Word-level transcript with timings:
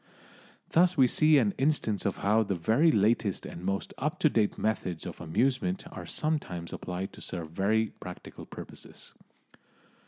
Thus 0.71 0.97
we 0.97 1.05
see 1.05 1.37
an 1.37 1.53
instance 1.59 2.07
of 2.07 2.17
how 2.25 2.41
the 2.41 2.55
very 2.55 2.91
latest 2.91 3.45
and 3.45 3.63
most 3.63 3.93
up 3.99 4.17
to 4.21 4.29
date 4.31 4.57
methods 4.57 5.05
of 5.05 5.21
amusement 5.21 5.83
are 5.91 6.07
sometimes 6.07 6.73
applied 6.73 7.13
to 7.13 7.21
serve 7.21 7.51
very 7.51 7.89
practical 7.99 8.47
purposes. 8.47 9.13